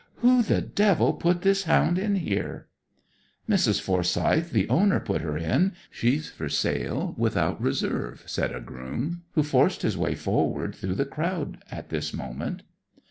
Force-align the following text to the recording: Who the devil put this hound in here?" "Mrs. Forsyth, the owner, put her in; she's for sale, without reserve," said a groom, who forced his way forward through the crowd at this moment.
Who 0.15 0.41
the 0.41 0.61
devil 0.63 1.13
put 1.13 1.43
this 1.43 1.65
hound 1.65 1.99
in 1.99 2.15
here?" 2.15 2.65
"Mrs. 3.47 3.79
Forsyth, 3.79 4.49
the 4.49 4.67
owner, 4.67 4.99
put 4.99 5.21
her 5.21 5.37
in; 5.37 5.73
she's 5.91 6.27
for 6.27 6.49
sale, 6.49 7.13
without 7.19 7.61
reserve," 7.61 8.23
said 8.25 8.51
a 8.51 8.61
groom, 8.61 9.21
who 9.35 9.43
forced 9.43 9.83
his 9.83 9.95
way 9.99 10.15
forward 10.15 10.73
through 10.73 10.95
the 10.95 11.05
crowd 11.05 11.61
at 11.71 11.89
this 11.89 12.15
moment. 12.15 12.63